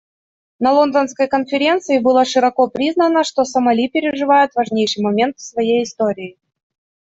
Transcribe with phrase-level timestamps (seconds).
[0.57, 6.39] На Лондонской конференции было широко признано, что Сомали переживает важнейший момент в своей истории.